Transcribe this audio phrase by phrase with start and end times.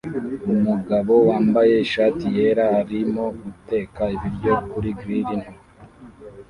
[0.53, 5.51] Umugabo wambaye ishati yera arimo guteka ibiryo kuri grill nto